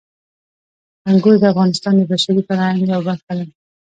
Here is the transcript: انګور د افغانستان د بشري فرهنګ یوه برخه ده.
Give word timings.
انګور 1.09 1.35
د 1.41 1.43
افغانستان 1.53 1.93
د 1.97 2.01
بشري 2.11 2.41
فرهنګ 2.47 2.79
یوه 2.81 2.99
برخه 3.07 3.31
ده. 3.37 3.45